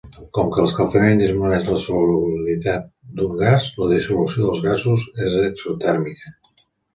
[0.35, 2.87] Com que l'escalfament disminueix la solubilitat
[3.19, 6.35] d'un gas, la dissolució dels gasos és exotèrmica.